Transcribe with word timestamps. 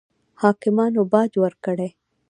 حاکمانو 0.41 1.01
باج 1.11 1.31
ورکړي. 1.43 1.89